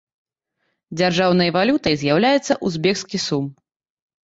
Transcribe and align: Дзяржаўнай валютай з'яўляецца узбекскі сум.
Дзяржаўнай 1.01 1.53
валютай 1.59 1.95
з'яўляецца 2.05 2.59
узбекскі 2.71 3.23
сум. 3.29 3.45